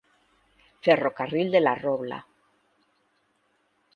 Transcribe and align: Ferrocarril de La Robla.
Ferrocarril 0.87 1.51
de 1.51 1.61
La 1.61 1.75
Robla. 1.83 2.19